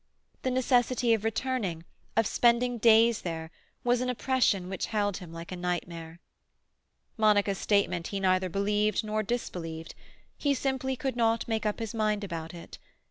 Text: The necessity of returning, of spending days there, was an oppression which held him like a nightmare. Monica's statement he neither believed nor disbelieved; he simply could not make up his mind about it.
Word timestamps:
The 0.41 0.49
necessity 0.49 1.13
of 1.13 1.23
returning, 1.23 1.85
of 2.17 2.25
spending 2.25 2.79
days 2.79 3.21
there, 3.21 3.51
was 3.83 4.01
an 4.01 4.09
oppression 4.09 4.67
which 4.67 4.87
held 4.87 5.17
him 5.17 5.31
like 5.31 5.51
a 5.51 5.55
nightmare. 5.55 6.19
Monica's 7.17 7.59
statement 7.59 8.07
he 8.07 8.19
neither 8.19 8.49
believed 8.49 9.03
nor 9.03 9.21
disbelieved; 9.21 9.93
he 10.39 10.55
simply 10.55 10.95
could 10.95 11.15
not 11.15 11.47
make 11.47 11.67
up 11.67 11.77
his 11.77 11.93
mind 11.93 12.23
about 12.23 12.51
it. 12.51 12.79